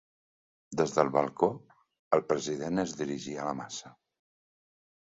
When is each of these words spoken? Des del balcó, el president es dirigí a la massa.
Des 0.81 0.93
del 0.95 1.11
balcó, 1.17 1.51
el 2.19 2.25
president 2.33 2.87
es 2.87 2.99
dirigí 3.05 3.39
a 3.45 3.49
la 3.53 3.57
massa. 3.65 3.97